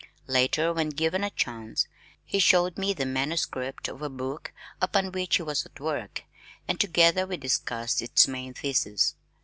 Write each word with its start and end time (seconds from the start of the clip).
Later, 0.25 0.73
when 0.73 0.89
given 0.89 1.23
a 1.23 1.29
chance, 1.29 1.87
he 2.25 2.39
showed 2.39 2.75
me 2.75 2.91
the 2.91 3.05
manuscript 3.05 3.87
of 3.87 4.01
a 4.01 4.09
book 4.09 4.51
upon 4.81 5.11
which 5.11 5.35
he 5.35 5.43
was 5.43 5.63
at 5.63 5.79
work 5.79 6.23
and 6.67 6.79
together 6.79 7.27
we 7.27 7.37
discussed 7.37 8.01
its 8.01 8.27
main 8.27 8.55
thesis. 8.55 9.13